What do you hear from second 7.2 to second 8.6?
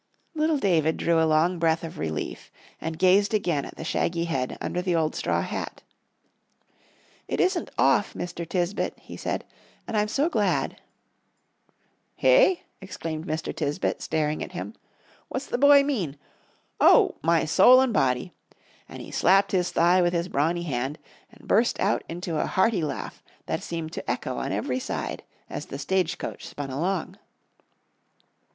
"It isn't off, Mr.